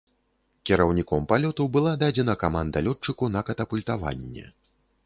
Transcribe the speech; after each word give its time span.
Кіраўніком 0.69 1.27
палёту 1.33 1.67
была 1.75 1.93
дадзена 2.05 2.37
каманда 2.45 2.77
лётчыку 2.89 3.31
на 3.37 3.41
катапультаванне. 3.53 4.53